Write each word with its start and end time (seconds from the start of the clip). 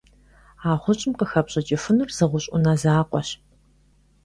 А 0.67 0.69
гъущӀым 0.81 1.11
къыхэпщӀыкӀыфынур 1.19 2.09
зы 2.17 2.25
гъущӀ 2.31 2.49
Ӏунэ 2.51 2.73
закъуэщ. 2.81 3.29